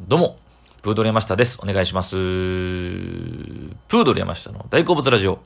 [0.00, 0.38] どうも、
[0.80, 1.58] プードル山下です。
[1.60, 2.12] お願いします。
[2.12, 5.40] プードル山下の大好物ラジオ。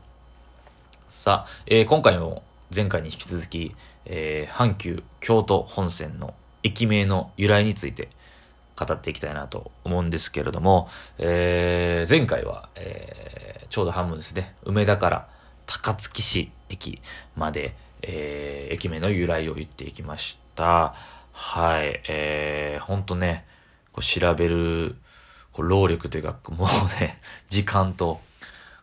[1.09, 2.43] さあ、えー今回も
[2.73, 8.11] 前回に引き続き、えー阪急京都本線の駅名の由来について
[8.77, 15.29] 語っていきたいなと思うんですけれども、えー前回は、えちょうど半分ですね、梅田から
[15.65, 17.01] 高槻市駅
[17.37, 20.95] まで、え駅名の由来を言っていきました。
[21.33, 23.47] はい、えー、ほんとね、
[23.93, 24.97] こう調べる
[25.53, 28.21] こう労力というか、もうね、 時間と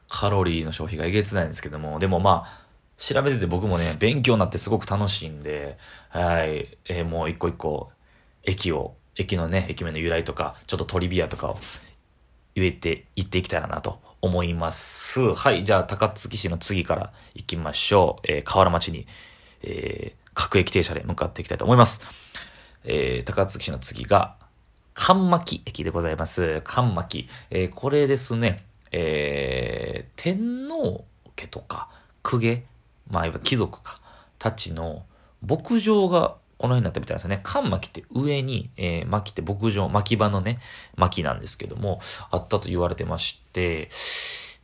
[0.10, 5.78] カロリーの消費がえげつないんですけども、でもまあ、調べてて僕もね、勉強になってすごく楽しいんで、
[6.10, 7.92] はい、えーもう一個一個、
[8.44, 11.60] 駅を、駅のね、駅名の由来とか、ちょっとトリビアとかを
[12.56, 15.34] 言えて、言っていきたいなと思います。
[15.34, 18.32] はい、じゃあ高槻市の次から行きましょう。
[18.32, 19.08] えー河原町に、
[19.64, 22.02] えー各駅停車で向かっていきたいと思います。
[22.84, 24.36] えー高槻市の次が、
[25.00, 26.62] 関巻駅でございます。
[26.66, 27.30] 関巻。
[27.52, 31.06] えーこれですね、えー天皇
[31.38, 31.88] 家とか
[32.22, 32.66] 公家、
[33.10, 34.02] まあ、いわゆる貴族か、
[34.38, 35.04] たちの
[35.42, 37.40] 牧場がこの辺になったみたいですね。
[37.44, 40.60] 関巻って上に、えー巻って牧場、巻き場のね、
[40.98, 43.90] 巻なんですけども、あったと言われてまして、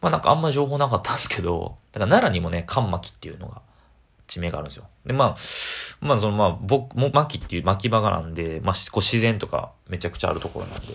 [0.01, 3.61] まあなんかあんま情報なかったんですけど、だから奈良にもね、関巻っていうのが、
[4.36, 4.86] 地名があるんですよ。
[5.05, 5.36] で、まあ、
[6.02, 10.88] まあ、その、まあ、僕、も、巻っていう巻き場がなんで、まあ、こう自然とかめちゃくちゃあるところなんで、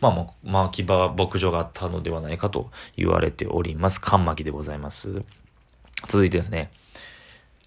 [0.00, 4.00] まあ、まあ、巻き場、牧場があったのではないかと言われております。
[4.00, 5.22] 関巻でございます。
[6.08, 6.70] 続いてですね、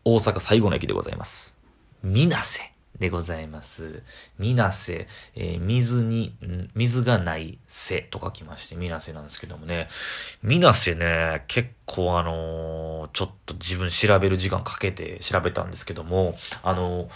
[0.04, 1.56] 大阪最後の駅でございます。
[2.02, 4.02] 水瀬でございます。
[4.40, 6.36] 水瀬、えー水に、
[6.74, 9.90] 水がない瀬と書きまして、水瀬なんですけどもね、
[10.42, 12.73] 水瀬ね、結構あのー
[13.14, 17.08] ちょっと自分調べる時間かけて調べたんですけども、あの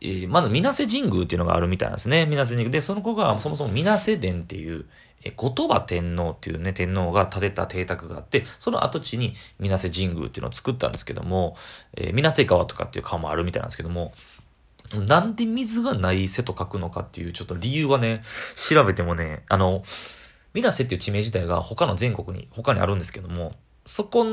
[0.00, 2.26] えーまず、水瀬神宮っていうのがあるみたいなんですね。
[2.26, 2.70] 水瀬神宮。
[2.70, 4.84] で、その子が、そもそも水瀬殿っていう、
[5.22, 11.56] えー後鳥羽天皇っていうね、天皇が建てた邸宅があって、その跡地に水瀬神宮っていうのを作ったんですけども、
[11.96, 14.12] えー水瀬川とかっていう川もあるみたいなんですけども、
[15.06, 18.22] なんで水がない瀬と書くのかっていうちょっと理由はね、
[18.68, 19.82] 調べてもね、あの、
[20.52, 23.54] 水瀬っていう地名自体が他の全国に、他にあるんですけども、
[23.86, 24.24] そこ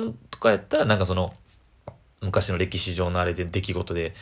[0.41, 1.33] かやったらなんかその、
[2.21, 4.13] 昔の歴史上のあれで出来事で、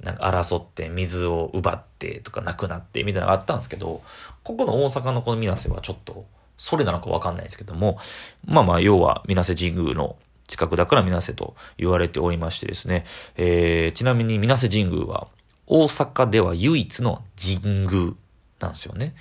[0.00, 4.02] なんか争って水を奪ってとかなくなってみたいなのがあったんですけど、
[4.44, 6.24] ここの大阪のこの水瀬はちょっと、
[6.58, 7.98] それなのかわかんないですけども、
[8.44, 10.16] まあまあ、要は水瀬神宮の
[10.48, 13.04] 近くだから水瀬と言われておりましてですね、
[13.36, 15.28] えー、ちなみに水瀬神宮は
[15.66, 18.12] 大阪では唯一の神宮
[18.60, 19.14] なんですよね。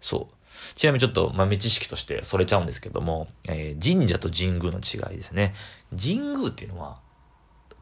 [0.00, 0.33] そう。
[0.76, 5.54] ちなみにちょっと豆知識としてそれちゃうんですけども、えー神社と神宮の違いですね。
[5.90, 6.98] 神宮っていうのは、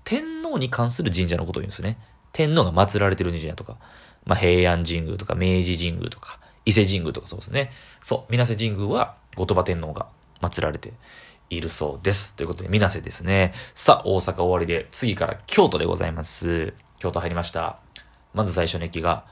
[0.05, 1.99] 天皇に関する神社のことを言うんですね。
[2.33, 3.77] 天皇が祀られてる神社とか、
[4.25, 7.71] まあ、平安神宮とか明治神宮とか、伊勢神宮とかそうですね。
[8.01, 10.07] そう、水瀬神宮は後鳥羽天皇が
[10.41, 10.93] 祀られて
[11.51, 12.35] いるそうです。
[12.35, 13.53] ということで、水瀬ですね。
[13.75, 16.75] さあ、大阪終わりで、次から京都でございます。
[16.99, 17.79] 京都入りました。
[18.35, 19.25] まず最初の駅が、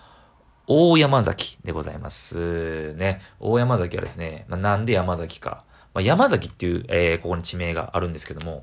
[0.72, 2.94] 大山崎でございます。
[2.94, 3.20] ね。
[3.40, 5.64] 大山崎はですね、まあ、なんで山崎か。
[5.94, 8.62] まあ、山崎っていう、えーここに地名があるんですけども、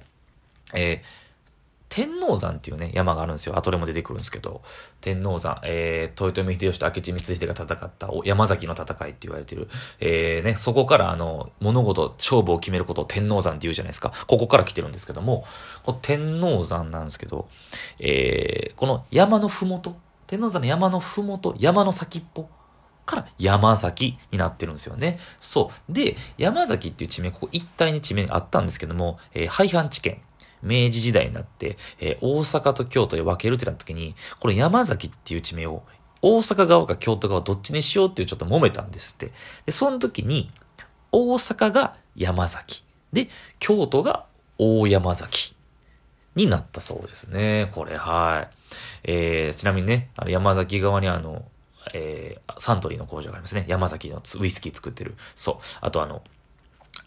[0.73, 1.27] えー
[1.89, 3.57] 天王山っていうね、山があるんですよ。
[3.57, 4.61] 後でも出てくるんですけど、
[4.99, 9.69] 天王山、えー、豊臣秀吉と明智光秀が戦った山崎の戦いって言われてる、
[10.01, 14.11] えー、ね、そこからあの、物事、勝負を決めることを天王山って言うじゃないですか。
[14.27, 15.45] ここから来てるんですけども、
[15.83, 17.47] この天王山なんですけど、
[17.99, 19.95] えー、この山のふもと、
[20.27, 22.49] 天王山の山のふもと、山の先っぽ、
[23.07, 25.17] から山崎になってるんですよね。
[25.39, 25.91] そう。
[25.91, 30.21] で、山崎っていう地名、ここ一帯に地名があったんですけども、えー廃藩置県。
[30.63, 35.83] 明治時代になって、えー大阪と京都で分けるってなった時に、この山崎っていう地名を
[36.21, 39.31] 大阪側か京都側どっちにしようっていうちょっと揉めたんですって。
[39.65, 40.51] で、その時に、
[41.11, 42.83] 大阪が山崎。
[43.13, 43.29] で、
[43.59, 44.25] 京都が
[44.57, 45.55] 大山崎。
[46.37, 47.69] になったそうですね。
[47.73, 48.55] これ、はい。
[49.03, 51.43] えー、ちなみにね、あの山崎側にあの、
[51.93, 53.65] えー、サントリーの工場がありますね。
[53.67, 55.15] 山崎のウイスキー作ってる。
[55.35, 55.55] そう。
[55.81, 56.21] あとあの、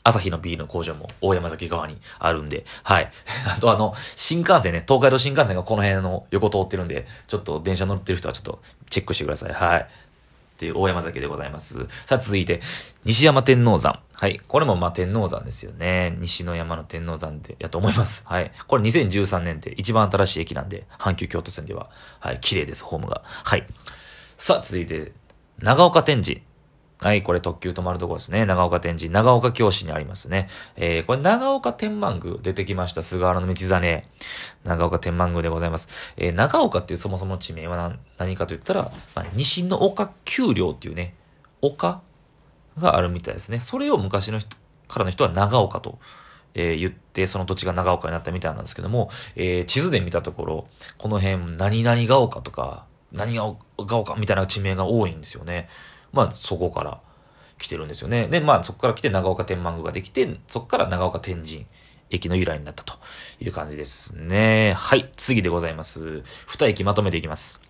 [0.03, 3.11] 朝日のビールの工場も大山崎側にあるんで、はい。
[3.47, 9.53] あとあの、新幹線ね、東海道新幹線がこの辺の横通ってるんで、ちょっと電車乗ってる人はちょっとチェックしてください。
[9.53, 9.81] はい。
[9.81, 9.87] っ
[10.57, 11.87] ていう大山崎でございます。
[12.07, 12.61] さあ続いて、
[13.05, 14.01] 西山天王山。
[14.21, 14.39] はい。
[14.49, 16.15] これもまあ天王山ですよね。
[16.21, 18.23] 西の山の天王山で、やと思います。
[18.29, 18.53] はい。
[18.67, 21.89] これ2013年で一番新しい駅なんで、阪急京都線では、
[22.19, 22.39] はい。
[22.39, 23.23] 綺麗です、ホームが。
[23.25, 23.67] はい。
[24.37, 25.13] さあ続いて、
[25.61, 26.43] 長岡天神。
[27.01, 28.45] はい、これ特急止まるところですね。
[28.45, 30.51] 長岡天神、長岡京市にありますね。
[30.77, 33.03] えー、これ長岡天満宮出てきました。
[33.03, 34.05] 菅原道真。
[34.65, 35.89] 長岡天満宮でございます。
[36.19, 41.15] えー、長岡っていうそもそも地名は何何かと言ったら、まあ、西の岡丘陵っていうね、
[41.63, 42.03] 丘
[42.79, 43.61] があるみたいですね。
[43.61, 44.57] それを昔の人
[44.89, 45.99] からの人は長岡と、
[46.55, 50.67] えー、言って、その土地が長岡になったみたいなんですけども、えー、地図で見たところ、
[50.99, 53.47] この辺、何々が丘とか、何が
[53.77, 55.69] 丘みたいな地名が多いんですよね。
[56.13, 57.01] まあ、そこから
[57.59, 58.29] 来てるんですよね。
[58.29, 61.67] で、まあ、そこから来て長岡天満宮ができて、そこから長岡天神
[62.11, 62.99] 駅の由来になったと
[63.41, 64.75] いう感じですね。
[64.77, 66.23] はい、次でございます。
[66.47, 67.61] 二駅まとめていきます。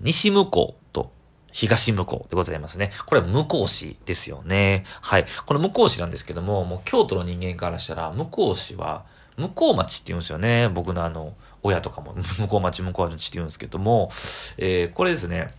[0.00, 1.12] 西向こうと
[1.52, 2.90] 東向こうでございますね。
[3.06, 4.84] これは向こう市ですよね。
[5.00, 5.26] はい。
[5.46, 9.04] この向こう市なんですけども、もう京都の人間からしたら、向こう市は、
[9.36, 10.68] 向こう町って言うんですよね。
[10.68, 14.10] 僕のあの、親とかも、 向こう町、向こう町って言うんですけども、
[14.58, 15.52] えー、これですね、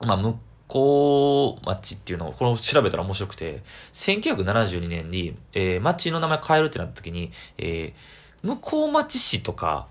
[0.00, 0.38] まあ、向
[0.68, 3.62] こう町っていうのを、この調べたら面白くて、
[3.92, 9.86] 1972年に、えー、町の名前変えるってなった時に、えー、向こう町市とか、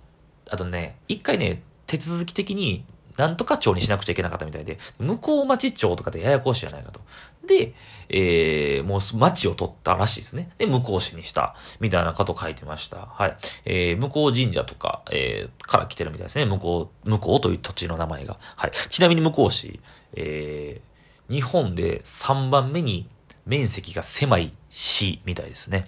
[0.50, 2.84] あとね、一回ね、手続き的に
[3.18, 7.00] なんとか町にしなくちゃいけなかったみたいで、向こう町町とかでややこしいじゃないかと。
[7.48, 7.74] で、
[8.10, 10.50] えー、もう町を取ったらしいですね。
[10.58, 12.98] で、向こう市にした、みたいなこと書いてました。
[12.98, 13.38] はい。
[13.66, 16.46] えー、向こう神社とか、えー、から来てるみたいですね。
[16.46, 18.38] 向こう、向こうという土地の名前が。
[18.56, 18.72] はい。
[18.90, 19.80] ちなみに向こう市、
[20.14, 23.08] えー、日本で3番目に
[23.46, 25.86] 面積が狭い市みたいですね。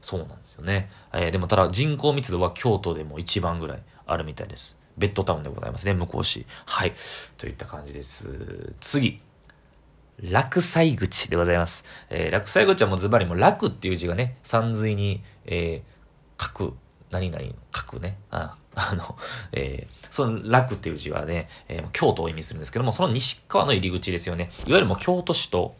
[0.00, 0.90] そうなんですよね。
[1.12, 4.78] えー、でもただ人口密度は京都でも一番ぐらいあるみたいです。
[4.96, 6.46] ベッドタウンでございますね、向こう市。
[6.66, 6.92] はい。
[7.36, 8.74] といった感じです。
[8.80, 9.20] 次。
[10.22, 11.84] 落西口でございます。
[12.10, 16.74] えー、落西口はもうズバリもう楽っていう字がね、山水に、えー、書く、
[17.10, 17.44] 何々
[17.74, 18.18] 書くね。
[18.30, 19.16] ああの、
[19.52, 24.50] えー、その楽っていう字はね、えー、京都を意味するんですけども、その西側の入り口ですよね。
[24.66, 25.74] いわゆるもう京都市と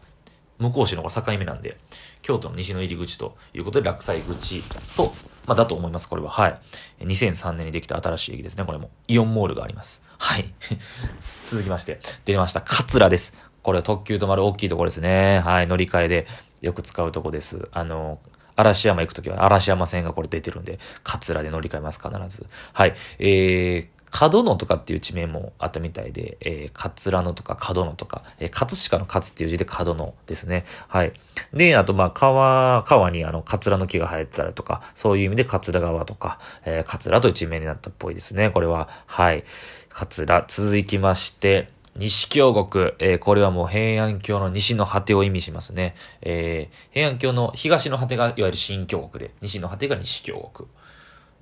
[0.58, 1.78] 向こう市の境目なんで、
[2.22, 4.62] 京都の西の入り口ということで、落西口
[4.96, 5.14] と、
[5.46, 6.30] まあ、だと思います、これは。
[6.30, 6.58] はい。
[7.00, 8.90] 2003年にできた新しい駅ですね、これも。
[9.08, 10.02] イオンモールがあります。
[10.18, 10.52] はい。
[11.48, 12.60] 続きまして、出ました。
[12.60, 13.34] 桂です。
[13.62, 15.40] これは特急止まる大きいところですね。
[15.40, 15.66] はい。
[15.66, 16.26] 乗り換えで
[16.60, 17.68] よく使うとこです。
[17.72, 18.18] あの、
[18.56, 22.46] 嵐山行くときは嵐山線がこれ出てるんで、桂で乗り換えます、必ず。
[22.72, 22.94] はい。
[23.18, 30.64] えー、角野とかっていう地名もあったみたいで、えー、桂野とか角野とか、えー、葛飾の勝っていう字で角野ですね。
[30.86, 31.12] はい。
[31.52, 38.50] で、あと、まあ、川、川にあの、桂の木が生えてたりとか、そういう意味で桂川とか、えー、桂という地名になったっぽいですね。
[38.50, 39.42] これは、はい。
[39.88, 45.96] 桂、続きまして、西京国、えー、これはもう平安京の西の果てを意味しますね。
[46.22, 50.68] えー、平安京の東の果てがいわゆる新京国で、西の果てが西京国。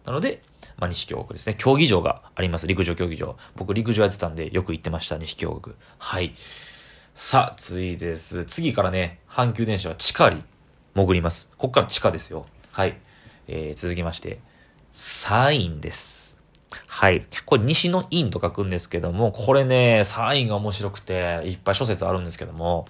[0.07, 0.41] なので、
[0.83, 1.55] まあ、西京国ですね。
[1.57, 2.67] 競技場があります。
[2.67, 3.37] 陸上競技場。
[3.55, 5.77] 僕、陸上やってたんで、よく行ってました、西京国。
[5.97, 6.35] はい。
[7.15, 8.45] さあ、次です。
[8.45, 10.43] 次からね、阪急電車は地下に
[10.97, 11.49] 潜ります。
[11.57, 12.47] ここから地下ですよ。
[12.73, 12.99] はい。
[13.47, 14.41] えー、続きまして、
[14.91, 16.37] サインです。
[16.89, 17.29] はい。
[17.47, 22.89] これ西の院と書くんですけども、これね、サインが面白くて、いっぱい諸説あるんですけども、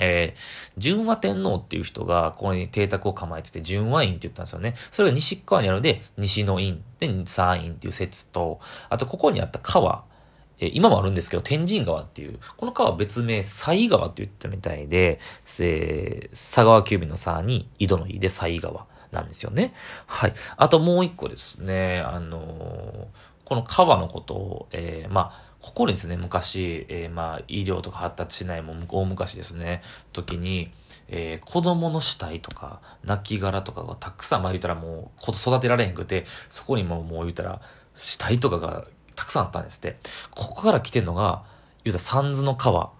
[0.00, 4.74] えー、純和天皇っていう人が、ここに邸宅を構えてて、純和院って言ったんですよね。
[4.90, 10.04] それが西側にあるので、西の院で、山院っていう説と、あとここにあった川、
[10.60, 15.20] えー、今もあるんですけど、天神川っていう、この川は別名、西川って言ったみたいで、
[15.60, 19.74] えー、佐川急便の佐に、井戸の井で西川なんですよね。
[20.06, 20.34] はい。
[20.56, 23.06] あともう一個ですね、あのー、
[23.44, 29.82] この川のことを、えー、まあ、ここですね、昔、えー、まあ、医療とか発達しないも大昔ですね、
[30.12, 30.70] 時に、
[31.08, 37.60] えー、子供の死体とか、亡骸とかがたくさん、まあ言ったらもう、子育てられへんくて、そこにももう言ったら、
[37.94, 39.98] 死体とかがたくさんあったんですって。
[40.30, 41.42] ここから来てんのが、
[41.84, 42.90] 言うたら三途の川。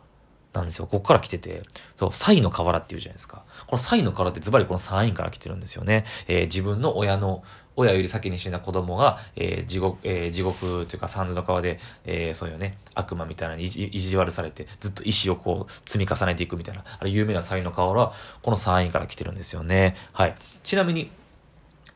[0.59, 0.87] なんですよ。
[0.87, 1.63] ここから来てて、
[1.97, 3.43] そう、サイの河原っていうじゃないですか。
[3.67, 6.05] このサイの河原ってズバリこのサインから来てるんですよね。
[6.27, 7.43] えー、自分の親の、
[7.77, 18.13] 親より先に死んだ子供が、えー、地獄、えー、地獄というか三途の川で、えー、そういうね、悪魔みたいなに意地悪されて、ずっと石をこう積み重ねていくみたいな、あれ有名なサイの河原は、
[18.43, 19.97] このサインから来てるんですよね。
[20.13, 20.35] はい。
[20.65, 21.11] ちなみに、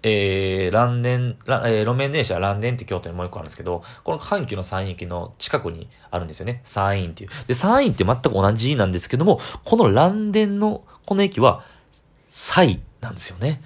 [0.03, 6.61] えー、蘭電、えー、路面電車蘭電って京都にもう一個あるんですけど、この阪急の山陰駅の近くにあるんですよね。
[6.65, 7.31] 山陰っていう。
[7.47, 11.65] で、山陰って全く同じなんですけども、この蘭電のこの駅は、
[12.33, 13.63] 西なんですよね。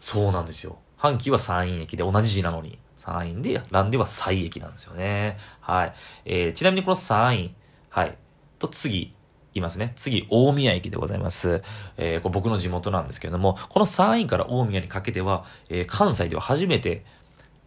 [0.00, 0.78] そうなんですよ。
[0.98, 5.36] 阪急は山陰駅で同じ字なのに、山陰で、蘭では西駅なんですよね。
[5.60, 5.92] はい。
[6.24, 7.54] えー、ちなみにこの山陰、
[7.90, 8.16] はい。
[8.58, 9.14] と次、
[9.58, 9.92] いますね。
[9.96, 11.62] 次、大宮駅でございます。
[11.96, 17.04] えー、これ僕の地元なんですけれども、この山陰から大宮にかけては、えー、関西では初めて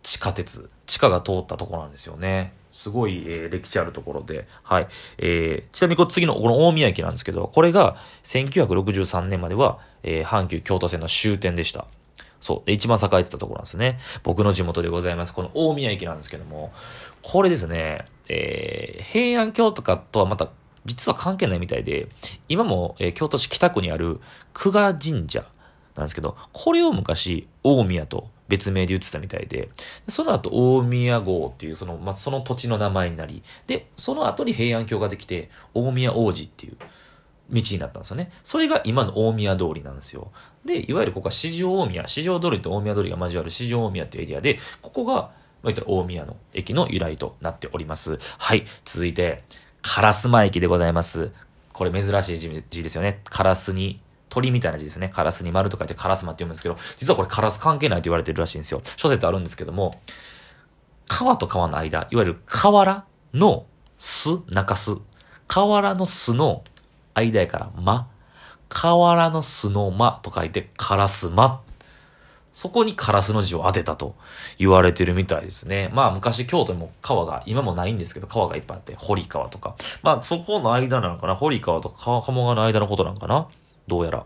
[0.04, 2.54] 地下鉄、地下が通ったとこなんですよね。
[2.72, 4.48] すごい、えー、歴史あるところで。
[4.64, 4.88] はい。
[5.18, 11.86] えー、ちなみにこ次のこの大宮駅なんですけど、これが1963年までは、えー、阪急京都線の終点でした。
[12.40, 12.68] そう。
[12.68, 14.00] で、一番栄えてたところなんですね。
[14.24, 15.34] 僕の地元でございます。
[15.34, 16.74] この大宮駅なんですけども、
[17.22, 20.50] これですね、えー、平安京とかとはまた
[20.86, 22.08] 実は関係ないみたいで、
[22.50, 24.20] 今も、えー京都市北区にある
[24.54, 25.46] 久我神社
[25.96, 29.70] なんですけど、これを昔、大宮と別名で言ってたみたいで、
[30.10, 36.78] その後大宮号っていうその、まあ、その土地の名前になり、で、その後に平安京ができて、大宮王子っていう
[37.50, 38.32] 道になったんですよね。
[38.44, 40.32] それが今の大宮通りなんですよ。
[40.66, 45.32] で、いわゆるここは四条大宮、四条通りと大宮通りが交わる四条大宮っていうエリアで、ここが、まあ、
[45.66, 48.20] 言ったら大宮の駅の由来となっております。
[48.38, 49.44] はい、続いて、
[49.84, 51.32] 烏丸駅でございます。
[51.74, 53.22] これ珍しい字ですよね。
[53.26, 55.10] カラスに、鳥みたいな字ですね。
[55.10, 58.82] カラスに丸と書いてカラスマって読むんですけど、実はこれカラス関係ないと言われてるらしいんですよ。
[58.96, 60.00] 諸説あるんですけども、
[61.08, 63.66] 川と川の間、いわゆる河原の
[63.98, 64.98] 巣、中巣。
[65.48, 66.64] 河原の巣の
[67.14, 68.08] 間やから、間。
[68.70, 71.62] 河原の巣の間と書いて、カラスマ。
[72.54, 74.16] そこにカラスの字を当てたと
[74.58, 75.90] 言われてるみたいですね。
[75.94, 79.76] まあ昔京都にも川が、今もないんですけど川がいっぱいあって、堀川とか。
[80.04, 81.36] まあそこの間なのかな？
[81.36, 83.48] 堀川とか川鴨川の間のことなんかな？
[83.88, 84.26] どうやら。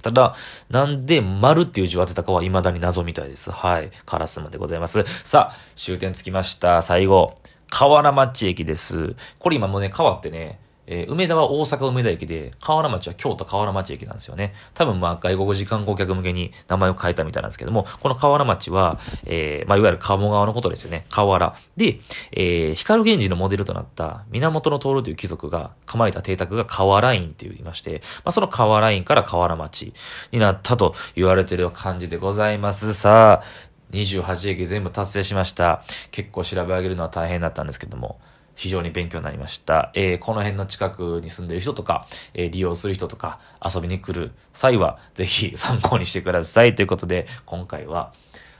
[0.00, 0.36] ただ、
[0.70, 3.50] なんで丸っていう字を当てたかは未だに謎みたいです。
[3.50, 3.90] はい。
[4.06, 5.04] カラスマでございます。
[5.24, 6.82] さあ、終点つきました。
[6.82, 7.36] 最後。
[7.70, 9.16] 河原町駅です。
[9.38, 14.54] これ今もうね、川ってね、えー梅田は大阪梅田駅で、河原町は京都河原町駅なんですよね。
[14.74, 21.04] 多分まあ外国時間顧客向けに名前を変えたみたいなんですけども、この河原町は、えーまあいわゆる鴨川のことですよね。
[21.10, 21.54] 河原。
[21.76, 22.00] で、
[22.32, 29.92] えー光源氏のモデルとなった源の徹という貴族が構えた邸宅が河原院って言いまして、まあその河原院から河原町
[30.32, 32.94] になったと言われてる感じでございます。
[32.94, 35.82] さあ、28駅全部達成しました。
[36.10, 38.20] 結構調べ上げるのは大変だったんですけども、
[38.58, 39.92] 非常に勉強になりました。
[39.94, 46.74] えーこの辺の近くに住んでる人とか、えー利用する人とか、遊びに来る際は、ぜひ 参考にしてください。
[46.74, 48.12] ということで、今回は、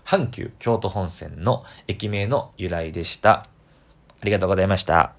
[0.05, 3.45] 阪急京都本線の駅名の由来でした。
[4.21, 5.18] ありがとうございました。